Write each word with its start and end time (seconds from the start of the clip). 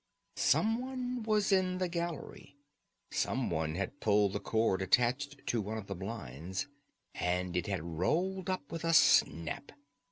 Someone 0.35 1.21
was 1.21 1.51
in 1.51 1.77
the 1.77 1.87
gallery. 1.87 2.57
Someone 3.11 3.75
had 3.75 3.99
pulled 3.99 4.33
the 4.33 4.39
cord 4.39 4.81
attached 4.81 5.45
to 5.45 5.61
one 5.61 5.77
of 5.77 5.85
the 5.85 5.93
blinds, 5.93 6.65
and 7.13 7.55
it 7.55 7.67
had 7.67 7.83
rolled 7.83 8.49
up 8.49 8.71
with 8.71 8.83
a 8.83 8.93
snap. 8.95 9.71